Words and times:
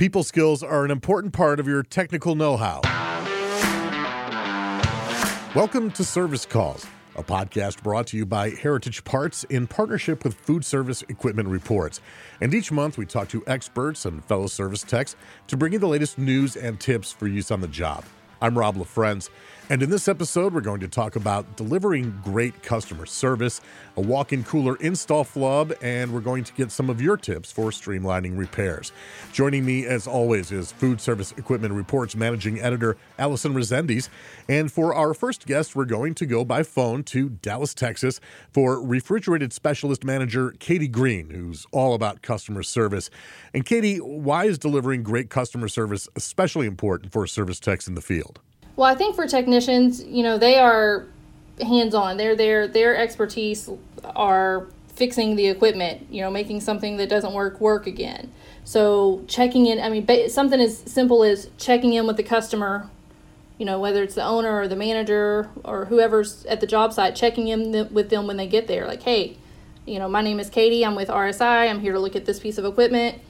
People 0.00 0.24
skills 0.24 0.62
are 0.62 0.86
an 0.86 0.90
important 0.90 1.34
part 1.34 1.60
of 1.60 1.66
your 1.66 1.82
technical 1.82 2.34
know 2.34 2.56
how. 2.56 2.80
Welcome 5.54 5.90
to 5.90 6.04
Service 6.04 6.46
Calls, 6.46 6.86
a 7.16 7.22
podcast 7.22 7.82
brought 7.82 8.06
to 8.06 8.16
you 8.16 8.24
by 8.24 8.48
Heritage 8.48 9.04
Parts 9.04 9.44
in 9.44 9.66
partnership 9.66 10.24
with 10.24 10.32
Food 10.32 10.64
Service 10.64 11.02
Equipment 11.10 11.50
Reports. 11.50 12.00
And 12.40 12.54
each 12.54 12.72
month 12.72 12.96
we 12.96 13.04
talk 13.04 13.28
to 13.28 13.44
experts 13.46 14.06
and 14.06 14.24
fellow 14.24 14.46
service 14.46 14.84
techs 14.84 15.16
to 15.48 15.58
bring 15.58 15.74
you 15.74 15.78
the 15.78 15.86
latest 15.86 16.16
news 16.16 16.56
and 16.56 16.80
tips 16.80 17.12
for 17.12 17.26
use 17.26 17.50
on 17.50 17.60
the 17.60 17.68
job. 17.68 18.02
I'm 18.40 18.56
Rob 18.56 18.76
LaFrenz, 18.76 19.28
and 19.70 19.84
in 19.84 19.88
this 19.88 20.08
episode, 20.08 20.52
we're 20.52 20.60
going 20.62 20.80
to 20.80 20.88
talk 20.88 21.14
about 21.14 21.56
delivering 21.56 22.20
great 22.24 22.60
customer 22.60 23.06
service, 23.06 23.60
a 23.96 24.00
walk 24.00 24.32
in 24.32 24.42
cooler 24.42 24.74
install 24.80 25.22
flub, 25.22 25.72
and 25.80 26.12
we're 26.12 26.18
going 26.18 26.42
to 26.42 26.52
get 26.54 26.72
some 26.72 26.90
of 26.90 27.00
your 27.00 27.16
tips 27.16 27.52
for 27.52 27.70
streamlining 27.70 28.36
repairs. 28.36 28.90
Joining 29.32 29.64
me, 29.64 29.86
as 29.86 30.08
always, 30.08 30.50
is 30.50 30.72
Food 30.72 31.00
Service 31.00 31.30
Equipment 31.36 31.72
Reports 31.72 32.16
Managing 32.16 32.60
Editor 32.60 32.96
Allison 33.16 33.54
Resendiz. 33.54 34.08
And 34.48 34.72
for 34.72 34.92
our 34.92 35.14
first 35.14 35.46
guest, 35.46 35.76
we're 35.76 35.84
going 35.84 36.16
to 36.16 36.26
go 36.26 36.44
by 36.44 36.64
phone 36.64 37.04
to 37.04 37.28
Dallas, 37.28 37.72
Texas 37.72 38.20
for 38.52 38.84
Refrigerated 38.84 39.52
Specialist 39.52 40.02
Manager 40.02 40.50
Katie 40.58 40.88
Green, 40.88 41.30
who's 41.30 41.64
all 41.70 41.94
about 41.94 42.22
customer 42.22 42.64
service. 42.64 43.08
And 43.54 43.64
Katie, 43.64 43.98
why 43.98 44.46
is 44.46 44.58
delivering 44.58 45.04
great 45.04 45.30
customer 45.30 45.68
service 45.68 46.08
especially 46.16 46.66
important 46.66 47.12
for 47.12 47.24
service 47.28 47.60
techs 47.60 47.86
in 47.86 47.94
the 47.94 48.02
field? 48.02 48.40
Well, 48.80 48.90
I 48.90 48.94
think 48.94 49.14
for 49.14 49.26
technicians, 49.26 50.02
you 50.02 50.22
know, 50.22 50.38
they 50.38 50.58
are 50.58 51.06
hands 51.60 51.94
on. 51.94 52.16
They're 52.16 52.34
their 52.34 52.66
their 52.66 52.96
expertise 52.96 53.68
are 54.16 54.68
fixing 54.94 55.36
the 55.36 55.48
equipment, 55.48 56.06
you 56.10 56.22
know, 56.22 56.30
making 56.30 56.62
something 56.62 56.96
that 56.96 57.10
doesn't 57.10 57.34
work 57.34 57.60
work 57.60 57.86
again. 57.86 58.32
So 58.64 59.22
checking 59.28 59.66
in, 59.66 59.80
I 59.80 59.90
mean, 59.90 60.30
something 60.30 60.58
as 60.58 60.78
simple 60.78 61.24
as 61.24 61.50
checking 61.58 61.92
in 61.92 62.06
with 62.06 62.16
the 62.16 62.22
customer, 62.22 62.88
you 63.58 63.66
know, 63.66 63.78
whether 63.78 64.02
it's 64.02 64.14
the 64.14 64.24
owner 64.24 64.58
or 64.58 64.66
the 64.66 64.76
manager 64.76 65.50
or 65.62 65.84
whoever's 65.84 66.46
at 66.46 66.62
the 66.62 66.66
job 66.66 66.94
site, 66.94 67.14
checking 67.14 67.48
in 67.48 67.92
with 67.92 68.08
them 68.08 68.26
when 68.26 68.38
they 68.38 68.46
get 68.46 68.66
there. 68.66 68.86
Like, 68.86 69.02
hey, 69.02 69.36
you 69.84 69.98
know, 69.98 70.08
my 70.08 70.22
name 70.22 70.40
is 70.40 70.48
Katie. 70.48 70.86
I'm 70.86 70.94
with 70.94 71.08
RSI. 71.08 71.68
I'm 71.68 71.80
here 71.80 71.92
to 71.92 72.00
look 72.00 72.16
at 72.16 72.24
this 72.24 72.40
piece 72.40 72.56
of 72.56 72.64
equipment 72.64 73.20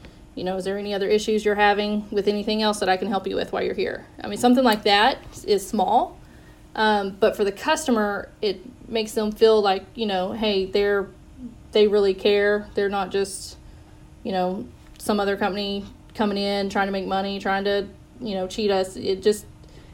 you 0.40 0.44
know, 0.44 0.56
is 0.56 0.64
there 0.64 0.78
any 0.78 0.94
other 0.94 1.06
issues 1.06 1.44
you're 1.44 1.54
having 1.54 2.08
with 2.10 2.26
anything 2.26 2.62
else 2.62 2.80
that 2.80 2.88
I 2.88 2.96
can 2.96 3.08
help 3.08 3.26
you 3.26 3.36
with 3.36 3.52
while 3.52 3.62
you're 3.62 3.74
here? 3.74 4.06
I 4.24 4.26
mean, 4.26 4.38
something 4.38 4.64
like 4.64 4.84
that 4.84 5.18
is 5.44 5.68
small, 5.68 6.18
um, 6.74 7.14
but 7.20 7.36
for 7.36 7.44
the 7.44 7.52
customer, 7.52 8.30
it 8.40 8.62
makes 8.88 9.12
them 9.12 9.32
feel 9.32 9.60
like 9.60 9.84
you 9.94 10.06
know, 10.06 10.32
hey, 10.32 10.64
they're 10.64 11.08
they 11.72 11.88
really 11.88 12.14
care. 12.14 12.70
They're 12.72 12.88
not 12.88 13.10
just 13.10 13.58
you 14.22 14.32
know 14.32 14.66
some 14.98 15.20
other 15.20 15.36
company 15.36 15.84
coming 16.14 16.38
in 16.38 16.70
trying 16.70 16.88
to 16.88 16.92
make 16.92 17.06
money, 17.06 17.38
trying 17.38 17.64
to 17.64 17.86
you 18.18 18.34
know 18.34 18.46
cheat 18.46 18.70
us. 18.70 18.96
It 18.96 19.22
just 19.22 19.44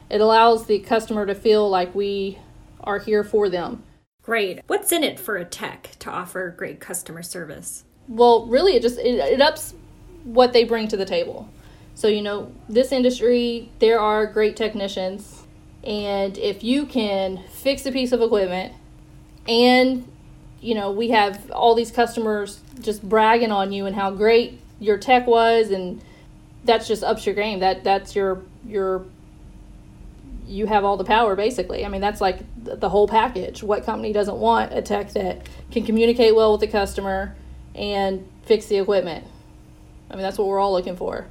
it 0.09 0.21
allows 0.21 0.65
the 0.65 0.79
customer 0.79 1.25
to 1.25 1.35
feel 1.35 1.69
like 1.69 1.93
we 1.93 2.37
are 2.85 2.99
here 2.99 3.25
for 3.25 3.49
them. 3.49 3.83
Great. 4.23 4.61
What's 4.67 4.93
in 4.93 5.03
it 5.03 5.19
for 5.19 5.35
a 5.35 5.43
tech 5.43 5.97
to 5.99 6.09
offer 6.09 6.51
great 6.51 6.79
customer 6.79 7.21
service? 7.21 7.83
Well, 8.07 8.45
really, 8.45 8.77
it 8.77 8.81
just 8.81 8.97
it, 8.97 9.15
it 9.15 9.41
ups 9.41 9.73
what 10.23 10.53
they 10.53 10.63
bring 10.63 10.87
to 10.89 10.97
the 10.97 11.05
table. 11.05 11.49
So, 11.95 12.07
you 12.07 12.21
know, 12.21 12.51
this 12.69 12.91
industry, 12.91 13.71
there 13.79 13.99
are 13.99 14.27
great 14.27 14.55
technicians. 14.55 15.43
And 15.83 16.37
if 16.37 16.63
you 16.63 16.85
can 16.85 17.43
fix 17.49 17.85
a 17.85 17.91
piece 17.91 18.11
of 18.11 18.21
equipment 18.21 18.73
and, 19.47 20.07
you 20.61 20.75
know, 20.75 20.91
we 20.91 21.09
have 21.09 21.49
all 21.51 21.73
these 21.73 21.91
customers 21.91 22.59
just 22.81 23.07
bragging 23.07 23.51
on 23.51 23.71
you 23.71 23.85
and 23.85 23.95
how 23.95 24.11
great 24.11 24.59
your 24.79 24.97
tech 24.97 25.25
was 25.25 25.71
and 25.71 26.01
that's 26.65 26.87
just 26.87 27.03
ups 27.03 27.25
your 27.25 27.33
game. 27.33 27.59
That 27.59 27.83
that's 27.83 28.15
your 28.15 28.43
your 28.65 29.05
you 30.45 30.67
have 30.67 30.83
all 30.83 30.97
the 30.97 31.03
power 31.03 31.35
basically. 31.35 31.85
I 31.85 31.89
mean, 31.89 32.01
that's 32.01 32.21
like 32.21 32.39
the 32.63 32.89
whole 32.89 33.07
package. 33.07 33.63
What 33.63 33.85
company 33.85 34.13
doesn't 34.13 34.37
want 34.37 34.73
a 34.73 34.81
tech 34.81 35.13
that 35.13 35.47
can 35.71 35.85
communicate 35.85 36.35
well 36.35 36.51
with 36.51 36.61
the 36.61 36.67
customer 36.67 37.35
and 37.73 38.27
fix 38.45 38.67
the 38.67 38.77
equipment? 38.77 39.25
I 40.09 40.15
mean, 40.15 40.23
that's 40.23 40.37
what 40.37 40.47
we're 40.47 40.59
all 40.59 40.71
looking 40.71 40.95
for. 40.95 41.27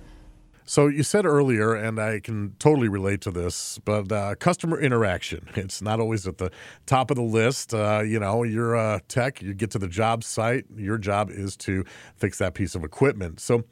So 0.69 0.89
you 0.89 1.05
said 1.05 1.27
earlier, 1.27 1.75
and 1.75 2.01
I 2.01 2.19
can 2.19 2.57
totally 2.59 2.89
relate 2.89 3.21
to 3.21 3.31
this, 3.31 3.79
but 3.85 4.11
uh, 4.11 4.35
customer 4.35 4.81
interaction. 4.81 5.49
It's 5.55 5.81
not 5.81 6.01
always 6.01 6.27
at 6.27 6.39
the 6.39 6.51
top 6.87 7.13
of 7.13 7.17
the 7.17 7.23
list. 7.23 7.73
Uh, 7.73 8.03
you 8.05 8.19
know, 8.19 8.43
you're 8.43 8.75
a 8.75 9.01
tech, 9.07 9.41
you 9.41 9.55
get 9.55 9.71
to 9.73 9.79
the 9.79 9.87
job 9.87 10.25
site, 10.25 10.65
your 10.77 10.99
job 10.99 11.31
is 11.31 11.57
to 11.59 11.85
fix 12.17 12.39
that 12.39 12.55
piece 12.55 12.75
of 12.75 12.83
equipment. 12.83 13.39
So, 13.39 13.63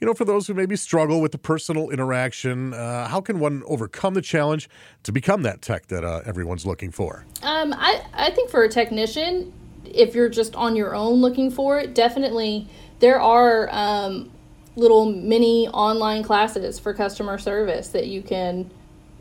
you 0.00 0.06
know, 0.06 0.14
for 0.14 0.24
those 0.24 0.46
who 0.46 0.54
maybe 0.54 0.74
struggle 0.76 1.20
with 1.20 1.32
the 1.32 1.38
personal 1.38 1.90
interaction, 1.90 2.72
uh, 2.72 3.08
how 3.08 3.20
can 3.20 3.40
one 3.40 3.62
overcome 3.66 4.14
the 4.14 4.22
challenge 4.22 4.70
to 5.02 5.12
become 5.12 5.42
that 5.42 5.60
tech 5.60 5.86
that 5.88 6.02
uh, 6.02 6.22
everyone's 6.24 6.64
looking 6.64 6.90
for? 6.90 7.26
Um, 7.42 7.74
I, 7.74 8.02
I 8.14 8.30
think 8.30 8.48
for 8.48 8.62
a 8.64 8.70
technician, 8.70 9.52
if 9.84 10.14
you're 10.14 10.30
just 10.30 10.56
on 10.56 10.76
your 10.76 10.94
own 10.94 11.20
looking 11.20 11.50
for 11.50 11.78
it, 11.78 11.94
definitely 11.94 12.68
there 13.00 13.20
are 13.20 13.68
um, 13.70 14.30
little 14.78 15.06
mini 15.06 15.68
online 15.68 16.22
classes 16.22 16.78
for 16.78 16.94
customer 16.94 17.38
service 17.38 17.88
that 17.88 18.06
you 18.06 18.22
can 18.22 18.70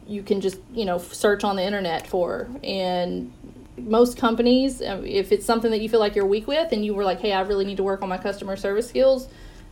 you 0.07 0.23
can 0.23 0.39
just 0.39 0.59
you 0.73 0.85
know 0.85 0.97
search 0.97 1.43
on 1.43 1.55
the 1.55 1.63
internet 1.63 2.07
for. 2.07 2.47
And 2.63 3.33
most 3.77 4.17
companies 4.17 4.81
um, 4.81 5.05
if 5.05 5.31
it's 5.31 5.45
something 5.45 5.71
that 5.71 5.81
you 5.81 5.89
feel 5.89 5.99
like 5.99 6.15
you're 6.15 6.25
weak 6.25 6.47
with 6.47 6.71
and 6.71 6.83
you 6.83 6.93
were 6.93 7.03
like 7.03 7.19
hey 7.19 7.31
i 7.31 7.41
really 7.41 7.65
need 7.65 7.77
to 7.77 7.83
work 7.83 8.01
on 8.01 8.09
my 8.09 8.17
customer 8.17 8.55
service 8.55 8.89
skills 8.89 9.27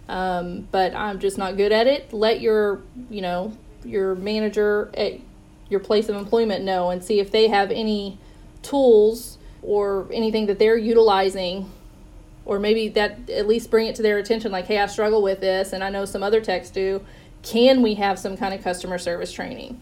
um, 0.07 0.67
but 0.71 0.93
i'm 0.93 1.19
just 1.19 1.37
not 1.37 1.57
good 1.57 1.71
at 1.71 1.87
it 1.87 2.13
let 2.13 2.39
your 2.39 2.81
you 3.09 3.21
know 3.21 3.51
your 3.83 4.15
manager 4.15 4.91
at 4.95 5.13
your 5.69 5.79
place 5.79 6.07
of 6.07 6.15
employment 6.15 6.63
know 6.63 6.91
and 6.91 7.03
see 7.03 7.19
if 7.19 7.31
they 7.31 7.47
have 7.47 7.71
any 7.71 8.17
tools 8.61 9.37
or 9.63 10.07
anything 10.13 10.45
that 10.45 10.59
they're 10.59 10.77
utilizing 10.77 11.69
or 12.45 12.59
maybe 12.59 12.87
that 12.89 13.29
at 13.29 13.47
least 13.47 13.71
bring 13.71 13.87
it 13.87 13.95
to 13.95 14.01
their 14.01 14.17
attention 14.17 14.51
like 14.51 14.65
hey 14.65 14.79
i 14.79 14.85
struggle 14.85 15.21
with 15.21 15.41
this 15.41 15.73
and 15.73 15.83
i 15.83 15.89
know 15.89 16.05
some 16.05 16.23
other 16.23 16.41
techs 16.41 16.69
do. 16.69 17.03
Can 17.41 17.83
we 17.83 17.93
have 17.95 18.17
some 18.17 18.37
kind 18.37 18.55
of 18.55 18.63
customer 18.63 18.97
service 18.97 19.31
training? 19.31 19.79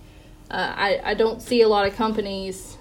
Uh, 0.51 0.73
I, 0.75 1.01
I 1.03 1.13
don't 1.13 1.41
see 1.41 1.61
a 1.61 1.69
lot 1.69 1.87
of 1.87 1.95
companies 1.95 2.77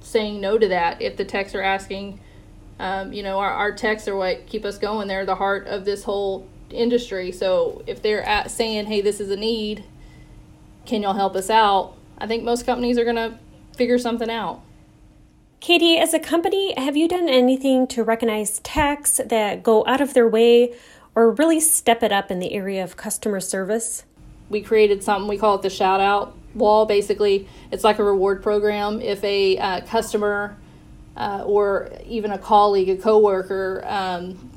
saying 0.00 0.40
no 0.40 0.56
to 0.56 0.68
that 0.68 1.02
if 1.02 1.16
the 1.16 1.24
techs 1.24 1.54
are 1.54 1.62
asking 1.62 2.20
um, 2.78 3.12
you 3.12 3.22
know 3.22 3.38
our, 3.38 3.50
our 3.50 3.72
techs 3.72 4.08
are 4.08 4.16
what 4.16 4.46
keep 4.46 4.64
us 4.64 4.78
going. 4.78 5.08
They're 5.08 5.26
the 5.26 5.34
heart 5.34 5.66
of 5.66 5.84
this 5.84 6.04
whole 6.04 6.48
industry. 6.70 7.32
So 7.32 7.82
if 7.86 8.00
they're 8.02 8.22
at 8.22 8.50
saying 8.50 8.86
hey 8.86 9.00
this 9.00 9.20
is 9.20 9.30
a 9.30 9.36
need 9.36 9.84
can 10.86 11.02
y'all 11.02 11.14
help 11.14 11.36
us 11.36 11.50
out? 11.50 11.94
I 12.18 12.26
think 12.26 12.42
most 12.42 12.66
companies 12.66 12.98
are 12.98 13.04
going 13.04 13.16
to 13.16 13.38
figure 13.76 13.98
something 13.98 14.30
out 14.30 14.62
Katie, 15.60 15.98
as 15.98 16.14
a 16.14 16.18
company, 16.18 16.72
have 16.78 16.96
you 16.96 17.06
done 17.06 17.28
anything 17.28 17.86
to 17.88 18.02
recognize 18.02 18.60
techs 18.60 19.20
that 19.26 19.62
go 19.62 19.84
out 19.86 20.00
of 20.00 20.14
their 20.14 20.26
way 20.26 20.74
or 21.14 21.32
really 21.32 21.60
step 21.60 22.02
it 22.02 22.10
up 22.10 22.30
in 22.30 22.38
the 22.38 22.54
area 22.54 22.82
of 22.82 22.96
customer 22.96 23.40
service? 23.40 24.04
We 24.48 24.62
created 24.62 25.04
something, 25.04 25.28
we 25.28 25.36
call 25.36 25.56
it 25.56 25.62
the 25.62 25.68
shout 25.68 26.00
out 26.00 26.34
wall. 26.54 26.86
Basically, 26.86 27.46
it's 27.70 27.84
like 27.84 27.98
a 27.98 28.04
reward 28.04 28.42
program. 28.42 29.02
If 29.02 29.22
a 29.22 29.58
uh, 29.58 29.80
customer 29.82 30.56
uh, 31.14 31.44
or 31.44 31.92
even 32.06 32.32
a 32.32 32.38
colleague, 32.38 32.88
a 32.88 32.96
coworker, 32.96 33.84
um, 33.86 34.50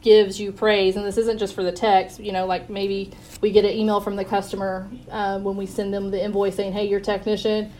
gives 0.00 0.40
you 0.40 0.52
praise, 0.52 0.96
and 0.96 1.04
this 1.04 1.18
isn't 1.18 1.36
just 1.36 1.54
for 1.54 1.62
the 1.62 1.70
techs, 1.70 2.18
you 2.18 2.32
know, 2.32 2.46
like 2.46 2.70
maybe 2.70 3.10
we 3.42 3.50
get 3.50 3.66
an 3.66 3.72
email 3.72 4.00
from 4.00 4.16
the 4.16 4.24
customer 4.24 4.88
uh, 5.10 5.38
when 5.38 5.58
we 5.58 5.66
send 5.66 5.92
them 5.92 6.10
the 6.10 6.24
invoice 6.24 6.56
saying, 6.56 6.72
hey, 6.72 6.88
your 6.88 7.00
technician 7.00 7.70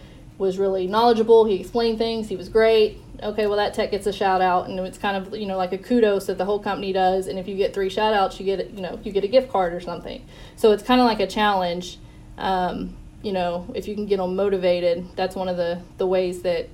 was 0.41 0.59
really 0.59 0.87
knowledgeable. 0.87 1.45
He 1.45 1.61
explained 1.61 1.99
things. 1.99 2.27
He 2.27 2.34
was 2.34 2.49
great. 2.49 2.99
Okay, 3.23 3.47
well 3.47 3.59
that 3.59 3.75
tech 3.75 3.91
gets 3.91 4.06
a 4.06 4.12
shout 4.12 4.41
out, 4.41 4.71
and 4.71 4.81
it's 4.81 4.97
kind 4.97 5.15
of 5.15 5.37
you 5.37 5.47
know 5.47 5.59
like 5.59 5.75
a 5.75 5.78
kudos 5.78 6.27
that 6.27 6.39
the 6.39 6.47
whole 6.47 6.59
company 6.59 6.95
does. 6.95 7.27
And 7.27 7.39
if 7.39 7.47
you 7.47 7.56
get 7.56 7.75
three 7.75 7.91
shout 7.91 8.15
outs, 8.15 8.41
you 8.41 8.47
get 8.47 8.71
you 8.71 8.81
know 8.81 8.99
you 9.05 9.12
get 9.12 9.23
a 9.23 9.28
gift 9.28 9.51
card 9.51 9.75
or 9.75 9.81
something. 9.81 10.25
So 10.56 10.73
it's 10.73 10.83
kind 10.83 10.99
of 10.99 11.06
like 11.06 11.21
a 11.21 11.27
challenge. 11.27 11.98
Um, 12.39 12.97
you 13.22 13.33
know, 13.33 13.71
if 13.75 13.87
you 13.87 13.95
can 13.95 14.07
get 14.07 14.16
them 14.16 14.34
motivated, 14.34 15.15
that's 15.15 15.37
one 15.37 15.48
of 15.48 15.59
the 15.59 15.83
the 15.98 16.07
ways 16.07 16.41
that 16.41 16.71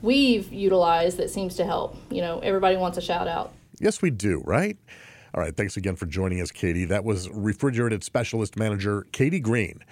we've 0.00 0.52
utilized 0.52 1.16
that 1.16 1.28
seems 1.28 1.56
to 1.56 1.64
help. 1.64 1.96
You 2.10 2.22
know, 2.22 2.38
everybody 2.38 2.76
wants 2.76 2.98
a 2.98 3.02
shout 3.02 3.26
out. 3.26 3.52
Yes, 3.80 4.00
we 4.00 4.10
do, 4.10 4.42
right? 4.46 4.76
All 5.34 5.42
right, 5.42 5.56
thanks 5.56 5.76
again 5.76 5.96
for 5.96 6.06
joining 6.06 6.40
us, 6.40 6.52
Katie. 6.52 6.84
That 6.84 7.02
was 7.02 7.28
refrigerated 7.30 8.04
specialist 8.04 8.56
manager 8.56 9.08
Katie 9.10 9.40
Green. 9.40 9.82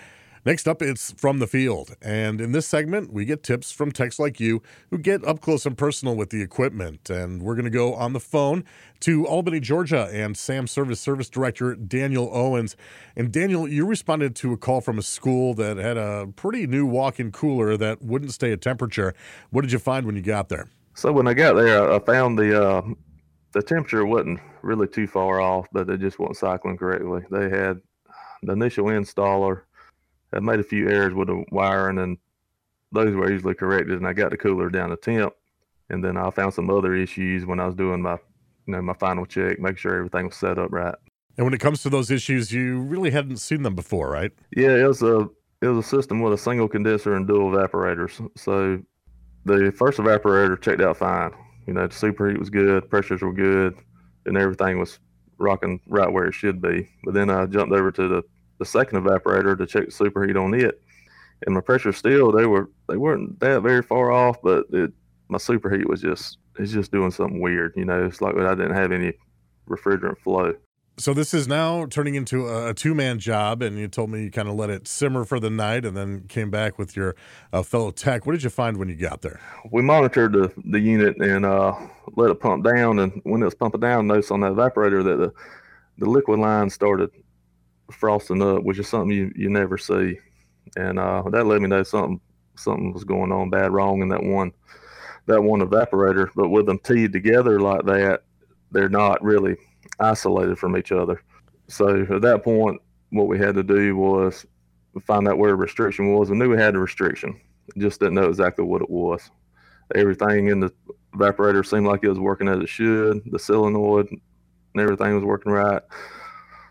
Next 0.47 0.69
up, 0.69 0.81
it's 0.81 1.11
from 1.15 1.41
the 1.41 1.49
field. 1.49 1.97
And 2.01 2.41
in 2.41 2.53
this 2.53 2.69
segment, 2.69 3.13
we 3.13 3.25
get 3.25 3.43
tips 3.43 3.73
from 3.73 3.91
techs 3.91 4.21
like 4.21 4.39
you 4.39 4.63
who 4.91 4.99
get 4.99 5.25
up 5.25 5.41
close 5.41 5.67
and 5.67 5.77
personal 5.77 6.15
with 6.15 6.31
the 6.31 6.41
equipment. 6.41 7.11
And 7.11 7.43
we're 7.43 7.57
going 7.57 7.65
to 7.65 7.71
go 7.71 7.95
on 7.95 8.13
the 8.13 8.21
phone 8.21 8.63
to 9.01 9.27
Albany, 9.27 9.59
Georgia, 9.59 10.09
and 10.13 10.39
Sam 10.39 10.69
Service 10.69 11.01
Service 11.01 11.29
Director 11.29 11.75
Daniel 11.75 12.31
Owens. 12.33 12.77
And 13.17 13.33
Daniel, 13.33 13.67
you 13.67 13.85
responded 13.87 14.37
to 14.37 14.53
a 14.53 14.57
call 14.57 14.81
from 14.81 15.01
a 15.01 15.03
school 15.03 15.53
that 15.55 15.79
had 15.79 15.97
a 15.97 16.29
pretty 16.37 16.69
new 16.69 16.87
walk 16.87 17.19
in 17.19 17.33
cooler 17.33 17.77
that 17.79 18.01
wouldn't 18.01 18.33
stay 18.33 18.53
at 18.53 18.61
temperature. 18.61 19.15
What 19.51 19.63
did 19.63 19.73
you 19.73 19.81
find 19.81 20.07
when 20.07 20.15
you 20.15 20.23
got 20.23 20.49
there? 20.49 20.69
So, 20.95 21.11
when 21.11 21.27
I 21.27 21.35
got 21.35 21.55
there, 21.55 21.93
I 21.93 21.99
found 21.99 22.39
the. 22.39 22.63
Uh, 22.63 22.83
the 23.53 23.63
temperature 23.63 24.05
wasn't 24.05 24.39
really 24.61 24.87
too 24.87 25.07
far 25.07 25.41
off, 25.41 25.67
but 25.73 25.87
they 25.87 25.97
just 25.97 26.19
weren't 26.19 26.37
cycling 26.37 26.77
correctly. 26.77 27.23
They 27.31 27.49
had 27.49 27.81
the 28.43 28.53
initial 28.53 28.85
installer 28.87 29.63
had 30.33 30.43
made 30.43 30.61
a 30.61 30.65
few 30.65 30.89
errors 30.89 31.15
with 31.15 31.29
the 31.29 31.45
wiring, 31.51 31.99
and 31.99 32.19
those 32.93 33.15
were 33.15 33.33
easily 33.33 33.55
corrected. 33.55 33.97
And 33.97 34.07
I 34.07 34.13
got 34.13 34.31
the 34.31 34.37
cooler 34.37 34.69
down 34.69 34.91
to 34.91 34.97
temp, 34.97 35.35
and 35.91 36.05
then 36.05 36.17
I 36.17 36.31
found 36.31 36.55
some 36.55 36.71
other 36.71 36.95
issues 36.95 37.47
when 37.47 37.61
I 37.61 37.67
was 37.67 37.75
doing 37.75 38.03
my, 38.03 38.19
you 38.67 38.73
know, 38.73 38.83
my 38.83 38.95
final 38.95 39.27
check, 39.27 39.59
make 39.59 39.79
sure 39.79 39.97
everything 39.97 40.27
was 40.27 40.37
set 40.37 40.59
up 40.59 40.73
right. 40.73 40.95
And 41.37 41.45
when 41.45 41.55
it 41.55 41.61
comes 41.61 41.83
to 41.83 41.91
those 41.91 42.11
issues, 42.11 42.51
you 42.51 42.81
really 42.81 43.11
hadn't 43.11 43.37
seen 43.39 43.63
them 43.63 43.75
before, 43.75 44.11
right? 44.11 44.33
Yeah, 44.57 44.75
it 44.75 44.87
was 44.87 45.03
a 45.03 45.29
it 45.63 45.69
was 45.69 45.85
a 45.85 45.89
system 45.89 46.21
with 46.21 46.33
a 46.33 46.39
single 46.39 46.69
condenser 46.69 47.15
and 47.15 47.27
dual 47.27 47.51
evaporators. 47.51 48.29
So 48.37 48.81
the 49.45 49.73
first 49.73 49.99
evaporator 49.99 50.61
checked 50.61 50.81
out 50.81 50.97
fine. 50.97 51.33
You 51.67 51.75
know, 51.75 51.87
the 51.87 51.95
superheat 51.95 52.39
was 52.39 52.51
good, 52.51 52.89
pressures 52.89 53.23
were 53.23 53.33
good, 53.33 53.77
and 54.25 54.37
everything 54.37 54.79
was 54.79 54.99
rocking 55.39 55.81
right 55.89 56.11
where 56.11 56.27
it 56.27 56.35
should 56.35 56.61
be. 56.61 56.89
But 57.05 57.15
then 57.15 57.31
I 57.31 57.47
jumped 57.47 57.75
over 57.75 57.91
to 57.93 58.09
the, 58.09 58.23
the 58.59 58.65
second 58.65 59.03
evaporator 59.03 59.57
to 59.57 59.67
check 59.67 59.87
the 59.87 59.93
superheat 59.93 60.43
on 60.43 60.55
it, 60.55 60.81
and 61.45 61.55
my 61.55 61.61
pressure 61.61 61.93
still 61.93 62.33
they 62.33 62.47
were 62.47 62.71
they 62.89 62.97
weren't 62.97 63.39
that 63.41 63.63
very 63.63 63.83
far 63.83 64.13
off, 64.13 64.37
but 64.43 64.67
it 64.73 64.93
my 65.29 65.39
superheat 65.39 65.89
was 65.89 66.01
just 66.01 66.39
it's 66.59 66.73
just 66.73 66.93
doing 66.93 67.11
something 67.11 67.41
weird. 67.41 67.73
You 67.77 67.85
know, 67.85 68.05
it's 68.05 68.21
like 68.21 68.37
I 68.37 68.55
didn't 68.55 68.75
have 68.75 68.93
any 68.93 69.13
refrigerant 69.69 70.19
flow. 70.19 70.55
So 70.99 71.13
this 71.13 71.35
is 71.35 71.47
now 71.47 71.85
turning 71.85 72.15
into 72.15 72.49
a, 72.49 72.73
two 72.73 72.95
man 72.95 73.19
job, 73.19 73.61
and 73.61 73.79
you 73.79 73.87
told 73.87 74.09
me 74.09 74.23
you 74.23 74.31
kind 74.31 74.49
of 74.49 74.55
let 74.55 74.71
it 74.71 74.89
simmer 74.89 75.27
for 75.27 75.39
the 75.39 75.51
night, 75.51 75.85
and 75.85 75.95
then 75.95 76.23
came 76.27 76.51
back 76.51 76.79
with 76.79 76.97
your 76.97 77.15
uh, 77.53 77.63
fellow 77.63 77.91
tech. 77.91 78.25
What 78.25 78.33
did 78.33 78.43
you 78.43 78.49
find 78.49 78.79
when 78.79 78.89
you 78.89 78.97
got 78.97 79.21
there? 79.21 79.39
We 79.71 79.83
monitored 79.83 80.33
the, 80.33 80.51
the 80.65 80.81
unit 80.81 81.19
and 81.19 81.45
uh, 81.45 81.75
let 82.15 82.31
it 82.31 82.41
pump 82.41 82.65
down, 82.65 82.99
and 82.99 83.21
when 83.25 83.43
it 83.43 83.45
was 83.45 83.55
pumping 83.55 83.83
down, 83.83 84.07
noticed 84.07 84.31
on 84.31 84.41
that 84.41 84.53
evaporator 84.53 85.05
that 85.05 85.17
the 85.17 85.33
the 85.99 86.09
liquid 86.09 86.39
line 86.39 86.71
started 86.71 87.11
frosting 87.91 88.43
up, 88.43 88.63
which 88.63 88.79
is 88.79 88.89
something 88.89 89.17
you, 89.17 89.33
you 89.37 89.49
never 89.49 89.79
see, 89.79 90.19
and 90.77 90.99
uh, 90.99 91.23
that 91.31 91.47
let 91.47 91.61
me 91.61 91.69
know 91.69 91.83
something 91.83 92.21
something 92.57 92.93
was 92.93 93.05
going 93.05 93.31
on 93.33 93.51
bad 93.51 93.71
wrong 93.71 94.01
in 94.01 94.09
that 94.09 94.23
one 94.23 94.53
that 95.27 95.43
one 95.43 95.61
evaporator. 95.61 96.31
But 96.35 96.49
with 96.49 96.67
them 96.67 96.79
teed 96.79 97.13
together 97.13 97.61
like 97.61 97.85
that, 97.85 98.23
they're 98.71 98.89
not 98.89 99.23
really 99.23 99.57
isolated 100.01 100.59
from 100.59 100.77
each 100.77 100.93
other. 100.93 101.23
So 101.69 102.07
at 102.11 102.23
that 102.23 102.45
point, 102.45 102.81
what 103.11 103.29
we 103.29 103.39
had 103.39 103.55
to 103.57 103.63
do 103.63 103.97
was 103.97 104.47
find 105.03 105.29
out 105.29 105.39
where 105.39 105.51
a 105.51 105.57
restriction 105.57 106.13
was. 106.15 106.31
We 106.31 106.39
knew 106.39 106.51
we 106.51 106.57
had 106.57 106.75
a 106.75 106.79
restriction, 106.79 107.39
just 107.77 108.01
didn't 108.01 108.15
know 108.15 108.29
exactly 108.29 108.65
what 108.65 108.83
it 108.83 108.91
was. 108.91 109.31
Everything 109.95 110.49
in 110.49 110.61
the 110.61 110.73
evaporator 111.15 111.65
seemed 111.67 111.87
like 111.87 112.03
it 112.03 112.09
was 112.09 112.19
working 112.19 112.49
as 112.49 112.61
it 112.61 112.69
should. 112.69 113.23
The 113.31 113.39
solenoid 113.39 114.09
and 114.11 114.21
everything 114.77 115.15
was 115.15 115.25
working 115.25 115.53
right. 115.53 115.83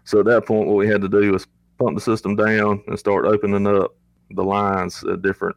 So 0.06 0.19
at 0.19 0.25
that 0.25 0.46
point, 0.46 0.68
what 0.68 0.78
we 0.78 0.88
had 0.88 1.02
to 1.02 1.10
do 1.10 1.31
was 1.31 1.48
pump 1.78 1.96
the 1.96 2.02
system 2.02 2.36
down 2.36 2.84
and 2.88 2.98
start 2.98 3.25
opening 3.25 3.68
up 3.68 3.96
the 4.31 4.44
lines 4.44 5.04
at 5.04 5.22
different 5.22 5.56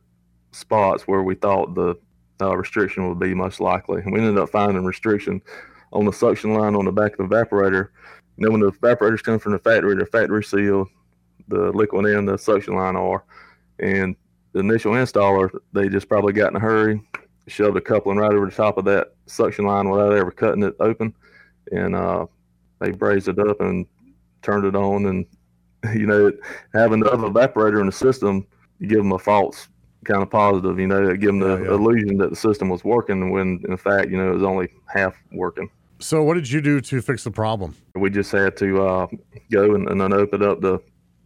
spots 0.52 1.06
where 1.06 1.22
we 1.22 1.34
thought 1.34 1.74
the 1.74 1.94
uh, 2.40 2.56
restriction 2.56 3.08
would 3.08 3.18
be 3.18 3.34
most 3.34 3.60
likely. 3.60 4.02
And 4.02 4.12
we 4.12 4.20
ended 4.20 4.38
up 4.38 4.48
finding 4.48 4.84
restriction 4.84 5.40
on 5.92 6.04
the 6.04 6.12
suction 6.12 6.54
line 6.54 6.74
on 6.74 6.84
the 6.84 6.92
back 6.92 7.18
of 7.18 7.28
the 7.28 7.34
evaporator. 7.34 7.88
You 8.36 8.46
know, 8.46 8.50
when 8.50 8.60
the 8.60 8.72
evaporators 8.72 9.22
come 9.22 9.38
from 9.38 9.52
the 9.52 9.58
factory, 9.58 9.94
they're 9.94 10.06
factory 10.06 10.44
sealed. 10.44 10.88
The 11.48 11.70
liquid 11.72 12.06
and 12.06 12.28
the 12.28 12.38
suction 12.38 12.74
line 12.74 12.96
are. 12.96 13.24
And 13.78 14.16
the 14.52 14.60
initial 14.60 14.92
installer, 14.92 15.50
they 15.72 15.88
just 15.88 16.08
probably 16.08 16.32
got 16.32 16.50
in 16.50 16.56
a 16.56 16.60
hurry, 16.60 17.00
shoved 17.46 17.76
a 17.76 17.80
coupling 17.80 18.18
right 18.18 18.32
over 18.32 18.46
the 18.46 18.52
top 18.52 18.78
of 18.78 18.84
that 18.86 19.14
suction 19.26 19.66
line 19.66 19.88
without 19.88 20.12
ever 20.12 20.30
cutting 20.30 20.62
it 20.62 20.74
open. 20.80 21.14
And 21.72 21.94
uh, 21.94 22.26
they 22.80 22.92
brazed 22.92 23.28
it 23.28 23.38
up 23.38 23.60
and 23.60 23.86
turned 24.48 24.64
it 24.64 24.74
on. 24.74 25.06
And, 25.06 25.26
you 25.98 26.06
know, 26.06 26.32
having 26.74 27.00
the 27.00 27.10
other 27.10 27.28
evaporator 27.28 27.80
in 27.80 27.86
the 27.86 27.92
system, 27.92 28.46
you 28.78 28.88
give 28.88 28.98
them 28.98 29.12
a 29.12 29.18
false 29.18 29.68
kind 30.04 30.22
of 30.22 30.30
positive, 30.30 30.78
you 30.78 30.86
know, 30.86 31.14
give 31.16 31.28
them 31.28 31.40
the 31.40 31.56
yeah, 31.56 31.64
yeah. 31.64 31.74
illusion 31.74 32.18
that 32.18 32.30
the 32.30 32.36
system 32.36 32.68
was 32.68 32.84
working 32.84 33.30
when 33.30 33.62
in 33.68 33.76
fact, 33.76 34.10
you 34.10 34.16
know, 34.16 34.30
it 34.30 34.34
was 34.34 34.42
only 34.42 34.68
half 34.86 35.14
working. 35.32 35.68
So, 36.00 36.22
what 36.22 36.34
did 36.34 36.48
you 36.48 36.60
do 36.60 36.80
to 36.80 37.02
fix 37.02 37.24
the 37.24 37.30
problem? 37.30 37.74
We 37.96 38.08
just 38.10 38.30
had 38.30 38.56
to 38.58 38.82
uh, 38.82 39.06
go 39.50 39.74
and, 39.74 39.88
and, 39.88 40.00
then 40.00 40.12
open 40.12 40.44
up 40.44 40.60
the 40.60 40.78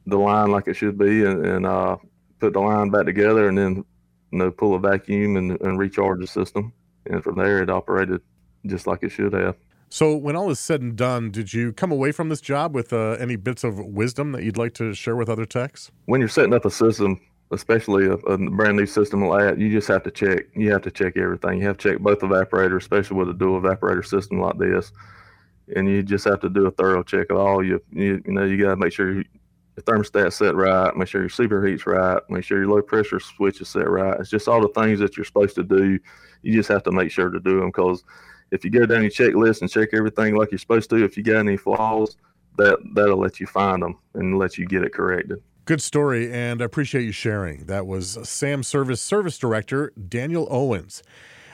the 0.07 0.17
line 0.17 0.51
like 0.51 0.67
it 0.67 0.75
should 0.75 0.97
be, 0.97 1.25
and, 1.25 1.45
and 1.45 1.67
uh, 1.67 1.99
put 2.41 2.55
the 2.55 2.61
line 2.61 2.89
back 2.89 3.05
together, 3.05 3.49
and 3.49 3.59
then 3.59 3.85
you 4.31 4.39
know 4.39 4.51
pull 4.51 4.75
a 4.75 4.79
vacuum 4.79 5.37
and, 5.37 5.61
and 5.61 5.79
recharge 5.79 6.21
the 6.21 6.27
system. 6.27 6.73
And 7.05 7.23
from 7.23 7.37
there, 7.37 7.63
it 7.63 7.69
operated 7.69 8.23
just 8.65 8.87
like 8.87 9.03
it 9.03 9.11
should 9.11 9.35
have. 9.35 9.57
So, 9.93 10.17
when 10.17 10.37
all 10.37 10.49
is 10.49 10.59
said 10.59 10.81
and 10.81 10.97
done, 10.97 11.31
did 11.31 11.53
you 11.53 11.71
come 11.71 11.93
away 11.93 12.13
from 12.13 12.31
this 12.31 12.41
job 12.41 12.75
with 12.75 12.95
uh, 12.95 13.11
any 13.21 13.37
bits 13.37 13.63
of 13.63 13.79
wisdom 13.79 14.33
that 14.33 14.43
you'd 14.43 14.57
like 14.57 14.73
to 14.77 14.95
share 14.95 15.17
with 15.17 15.29
other 15.29 15.45
techs? 15.45 15.91
When 16.07 16.19
you're 16.19 16.31
setting 16.31 16.55
up 16.55 16.65
a 16.65 16.71
system, 16.71 17.21
especially 17.51 18.07
a, 18.07 18.15
a, 18.15 18.39
brand 18.39 18.79
new 18.79 18.87
system 18.87 19.23
like 19.27 19.43
that, 19.43 19.59
you 19.59 19.71
just 19.71 19.89
have 19.89 20.03
to 20.05 20.11
check. 20.11 20.47
You 20.55 20.73
have 20.73 20.81
to 20.85 20.91
check 20.91 21.19
everything. 21.19 21.59
You 21.59 21.67
have 21.67 21.77
to 21.77 21.91
check 21.91 21.99
both 21.99 22.21
evaporators, 22.21 22.79
especially 22.79 23.19
with 23.19 23.29
a 23.29 23.35
dual 23.35 23.61
evaporator 23.61 24.03
system 24.03 24.41
like 24.41 24.57
this. 24.57 24.93
And 25.77 25.87
you 25.87 26.03
just 26.03 26.25
have 26.25 26.41
to 26.41 26.49
do 26.49 26.67
a 26.67 26.71
thorough 26.71 27.03
check 27.03 27.29
of 27.29 27.37
all. 27.37 27.63
You 27.63 27.79
you, 27.93 28.23
you 28.25 28.33
know 28.33 28.47
you 28.47 28.57
got 28.57 28.71
to 28.71 28.77
make 28.77 28.95
sure 28.95 29.13
your 29.13 29.25
thermostat's 29.81 30.37
set 30.37 30.55
right, 30.55 30.97
make 30.97 31.09
sure 31.09 31.21
your 31.21 31.29
superheat's 31.29 31.87
right, 31.87 32.23
make 32.31 32.45
sure 32.45 32.59
your 32.59 32.69
low 32.69 32.81
pressure 32.81 33.21
switch 33.21 33.61
is 33.61 33.69
set 33.69 33.91
right. 33.91 34.19
It's 34.19 34.31
just 34.31 34.49
all 34.49 34.63
the 34.63 34.69
things 34.69 35.01
that 35.01 35.19
you're 35.19 35.27
supposed 35.27 35.55
to 35.57 35.63
do. 35.63 35.99
You 36.41 36.55
just 36.55 36.71
have 36.71 36.83
to 36.85 36.93
make 36.93 37.11
sure 37.11 37.29
to 37.29 37.39
do 37.39 37.61
them 37.61 37.69
because 37.69 38.03
if 38.53 38.65
you 38.65 38.71
go 38.71 38.87
down 38.87 39.03
your 39.03 39.11
checklist 39.11 39.63
and 39.63 39.71
check 39.71 39.89
everything 39.93 40.37
like 40.37 40.53
you're 40.53 40.59
supposed 40.59 40.91
to, 40.91 41.03
if 41.03 41.17
you 41.17 41.25
got 41.25 41.37
any 41.37 41.57
flaws, 41.57 42.17
that 42.59 42.79
that'll 42.95 43.19
let 43.19 43.41
you 43.41 43.47
find 43.47 43.83
them 43.83 43.99
and 44.15 44.39
let 44.39 44.59
you 44.59 44.67
get 44.67 44.85
it 44.85 44.93
corrected. 44.93 45.43
Good 45.65 45.81
story, 45.81 46.31
and 46.31 46.61
I 46.61 46.67
appreciate 46.67 47.05
you 47.05 47.13
sharing. 47.13 47.65
That 47.67 47.87
was 47.87 48.19
Sam 48.25 48.63
Service 48.63 49.01
Service 49.01 49.39
Director 49.39 49.93
Daniel 50.09 50.47
Owens. 50.51 51.03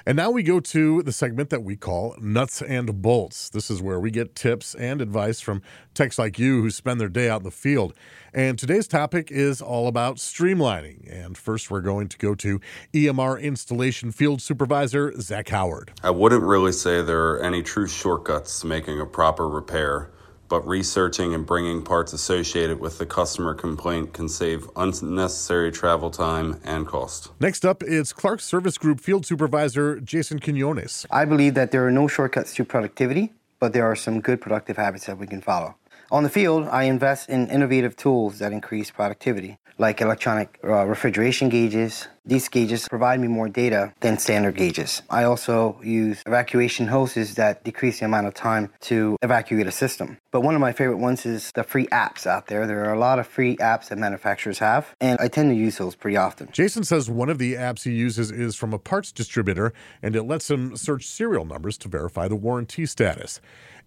And 0.09 0.17
now 0.17 0.31
we 0.31 0.43
go 0.43 0.59
to 0.59 1.03
the 1.03 1.13
segment 1.13 1.51
that 1.51 1.63
we 1.63 1.77
call 1.77 2.17
Nuts 2.19 2.63
and 2.63 3.03
Bolts. 3.03 3.51
This 3.51 3.71
is 3.71 3.83
where 3.83 4.01
we 4.01 4.11
get 4.11 4.35
tips 4.35 4.75
and 4.75 5.03
advice 5.03 5.43
from 5.43 5.61
techs 5.93 6.19
like 6.19 6.39
you 6.39 6.63
who 6.63 6.71
spend 6.71 6.99
their 6.99 7.11
day 7.11 7.29
out 7.29 7.43
in 7.43 7.45
the 7.45 7.51
field. 7.51 7.93
And 8.33 8.59
today's 8.59 8.89
topic 8.89 9.31
is 9.31 9.61
all 9.61 9.87
about 9.87 10.17
streamlining. 10.17 11.13
And 11.13 11.37
first, 11.37 11.71
we're 11.71 11.83
going 11.83 12.09
to 12.09 12.17
go 12.17 12.35
to 12.37 12.59
EMR 12.95 13.39
Installation 13.39 14.11
Field 14.11 14.41
Supervisor 14.41 15.13
Zach 15.21 15.51
Howard. 15.51 15.93
I 16.03 16.09
wouldn't 16.09 16.43
really 16.43 16.73
say 16.73 17.03
there 17.03 17.33
are 17.33 17.43
any 17.43 17.63
true 17.63 17.87
shortcuts 17.87 18.61
to 18.61 18.67
making 18.67 19.03
a 19.03 19.05
proper 19.05 19.47
repair 19.47 20.11
but 20.49 20.67
researching 20.67 21.35
and 21.35 21.47
bringing 21.47 21.83
parts 21.83 22.13
associated 22.13 22.81
with 22.81 22.99
the 22.99 23.07
customer 23.07 23.55
complaint 23.55 24.13
can 24.13 24.29
save 24.29 24.69
unnecessary 24.77 25.71
travel 25.71 26.11
time 26.11 26.61
and 26.65 26.87
cost. 26.87 27.31
Next 27.41 27.65
up 27.65 27.83
is 27.83 28.13
Clark 28.13 28.41
Service 28.41 28.79
Group 28.79 29.01
Field 29.01 29.27
Supervisor 29.27 30.01
Jason 30.01 30.39
Quinones. 30.39 31.07
I 31.11 31.25
believe 31.25 31.55
that 31.55 31.71
there 31.71 31.87
are 31.87 31.91
no 31.91 32.09
shortcuts 32.09 32.55
to 32.55 32.65
productivity, 32.65 33.33
but 33.61 33.73
there 33.73 33.85
are 33.85 33.97
some 33.97 34.21
good 34.21 34.41
productive 34.41 34.77
habits 34.77 35.07
that 35.07 35.19
we 35.19 35.27
can 35.27 35.41
follow. 35.41 35.77
On 36.11 36.23
the 36.23 36.31
field, 36.31 36.67
I 36.69 36.85
invest 36.85 37.29
in 37.29 37.51
innovative 37.51 37.95
tools 37.95 38.39
that 38.39 38.51
increase 38.51 38.91
productivity, 38.91 39.59
like 39.77 40.01
electronic 40.01 40.59
uh, 40.65 40.87
refrigeration 40.87 41.51
gauges. 41.51 42.09
These 42.25 42.49
gauges 42.49 42.89
provide 42.89 43.21
me 43.21 43.29
more 43.29 43.49
data 43.49 43.93
than 44.01 44.17
standard 44.17 44.57
gauges. 44.57 45.03
I 45.11 45.25
also 45.25 45.79
use 45.83 46.23
evacuation 46.27 46.87
hoses 46.87 47.35
that 47.35 47.63
decrease 47.63 47.99
the 47.99 48.07
amount 48.07 48.27
of 48.27 48.33
time 48.33 48.71
to 48.83 49.19
evacuate 49.21 49.67
a 49.67 49.71
system. 49.71 50.17
But 50.31 50.41
one 50.41 50.55
of 50.55 50.63
my 50.63 50.73
favorite 50.73 50.97
ones 50.97 51.27
is 51.27 51.53
the 51.53 51.63
free 51.63 51.87
apps 51.89 52.27
out 52.27 52.47
there. 52.47 52.67
There 52.67 52.87
are 52.87 52.95
a 52.95 52.99
lot 52.99 53.19
of 53.19 53.27
free 53.27 53.57
apps 53.59 53.89
that 53.89 53.99
manufacturers 53.99 54.59
have, 54.61 54.95
and 55.03 55.19
I 55.21 55.29
tend 55.29 55.51
to 55.51 55.57
use 55.57 55.77
those 55.77 55.95
pretty 55.95 56.17
often. 56.17 56.49
Jason 56.53 56.85
says 56.85 57.11
one 57.11 57.29
of 57.29 57.39
the 57.39 57.55
apps 57.55 57.83
he 57.85 57.93
uses 57.93 58.31
is 58.31 58.57
from 58.57 58.73
a 58.73 58.79
parts 58.79 59.13
distributor, 59.13 59.75
and 60.03 60.17
it 60.17 60.23
lets 60.23 60.51
him 60.51 60.75
search 60.75 61.07
serial 61.07 61.45
numbers 61.45 61.77
to 61.79 61.89
verify 61.89 62.29
the 62.29 62.37
warranty 62.37 62.87
status. 62.87 63.41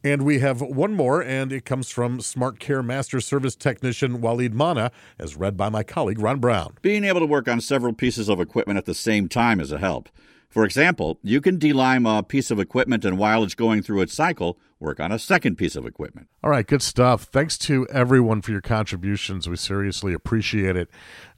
And 0.04 0.24
we 0.24 0.40
have 0.40 0.62
one 0.62 0.96
more, 0.96 1.22
and 1.22 1.54
it 1.54 1.64
comes 1.64 1.92
from 1.92 2.22
Smart 2.22 2.60
Care 2.60 2.82
Master 2.82 3.22
Service 3.22 3.56
Technician 3.56 4.20
Waleed 4.20 4.54
Mana, 4.54 4.92
as 5.20 5.36
read 5.36 5.56
by 5.56 5.70
my 5.70 5.84
colleague 5.84 6.20
Ron 6.20 6.40
Brown. 6.40 6.76
Being 6.82 7.04
able 7.04 7.20
to 7.20 7.26
work 7.28 7.48
on 7.48 7.62
several 7.62 7.94
pieces 7.94 8.28
of 8.28 8.40
equipment 8.40 8.78
at 8.78 8.86
the 8.86 8.96
same 8.96 9.30
time 9.30 9.60
is 9.60 9.72
a 9.72 9.78
help. 9.78 10.10
For 10.52 10.66
example, 10.66 11.18
you 11.24 11.40
can 11.40 11.58
delime 11.58 12.06
a 12.06 12.24
piece 12.24 12.52
of 12.52 12.60
equipment 12.60 13.06
and 13.06 13.18
while 13.18 13.42
it's 13.42 13.56
going 13.56 13.84
through 13.84 14.02
its 14.02 14.14
cycle, 14.14 14.60
work 14.82 15.00
on 15.00 15.10
a 15.10 15.18
second 15.18 15.56
piece 15.56 15.78
of 15.78 15.86
equipment. 15.86 16.28
All 16.44 16.50
right, 16.50 16.68
good 16.68 16.82
stuff. 16.82 17.24
Thanks 17.24 17.58
to 17.60 17.88
everyone 17.88 18.42
for 18.42 18.52
your 18.52 18.60
contributions. 18.60 19.48
We 19.48 19.56
seriously 19.56 20.14
appreciate 20.14 20.76
it. 20.76 20.90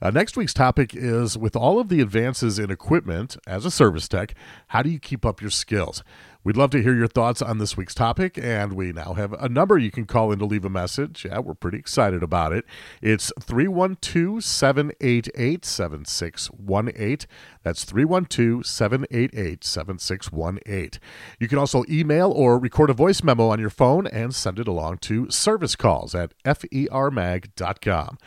Uh, 0.02 0.10
next 0.10 0.36
week's 0.36 0.54
topic 0.54 0.96
is 0.96 1.38
with 1.38 1.54
all 1.54 1.78
of 1.78 1.90
the 1.90 2.00
advances 2.00 2.58
in 2.58 2.72
equipment 2.72 3.36
as 3.46 3.64
a 3.64 3.70
service 3.70 4.08
tech, 4.08 4.34
how 4.68 4.82
do 4.82 4.90
you 4.90 4.98
keep 4.98 5.24
up 5.24 5.40
your 5.40 5.50
skills? 5.50 6.02
We'd 6.44 6.58
love 6.58 6.68
to 6.72 6.82
hear 6.82 6.94
your 6.94 7.08
thoughts 7.08 7.40
on 7.40 7.56
this 7.56 7.74
week's 7.74 7.94
topic, 7.94 8.36
and 8.36 8.74
we 8.74 8.92
now 8.92 9.14
have 9.14 9.32
a 9.32 9.48
number 9.48 9.78
you 9.78 9.90
can 9.90 10.04
call 10.04 10.30
in 10.30 10.38
to 10.40 10.44
leave 10.44 10.66
a 10.66 10.68
message. 10.68 11.24
Yeah, 11.24 11.38
we're 11.38 11.54
pretty 11.54 11.78
excited 11.78 12.22
about 12.22 12.52
it. 12.52 12.66
It's 13.00 13.32
312 13.40 14.44
788 14.44 15.64
7618. 15.64 17.26
That's 17.62 17.84
312 17.84 18.66
788 18.66 19.64
7618. 19.64 21.00
You 21.40 21.48
can 21.48 21.56
also 21.56 21.82
email 21.88 22.30
or 22.30 22.58
record 22.58 22.90
a 22.90 22.92
voice 22.92 23.22
memo 23.22 23.48
on 23.48 23.58
your 23.58 23.70
phone 23.70 24.06
and 24.06 24.34
send 24.34 24.58
it 24.58 24.68
along 24.68 24.98
to 24.98 25.30
service 25.30 25.74
calls 25.74 26.14
at 26.14 26.34
fermag.com. 26.44 28.18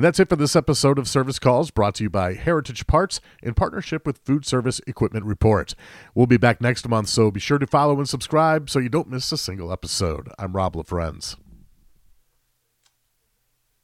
And 0.00 0.04
that's 0.06 0.18
it 0.18 0.30
for 0.30 0.36
this 0.36 0.56
episode 0.56 0.98
of 0.98 1.06
Service 1.06 1.38
Calls 1.38 1.70
brought 1.70 1.96
to 1.96 2.04
you 2.04 2.08
by 2.08 2.32
Heritage 2.32 2.86
Parts 2.86 3.20
in 3.42 3.52
partnership 3.52 4.06
with 4.06 4.16
Food 4.24 4.46
Service 4.46 4.80
Equipment 4.86 5.26
Report. 5.26 5.74
We'll 6.14 6.26
be 6.26 6.38
back 6.38 6.62
next 6.62 6.88
month, 6.88 7.10
so 7.10 7.30
be 7.30 7.38
sure 7.38 7.58
to 7.58 7.66
follow 7.66 7.98
and 7.98 8.08
subscribe 8.08 8.70
so 8.70 8.78
you 8.78 8.88
don't 8.88 9.10
miss 9.10 9.30
a 9.30 9.36
single 9.36 9.70
episode. 9.70 10.30
I'm 10.38 10.56
Rob 10.56 10.74
LaFrenz. 10.74 11.36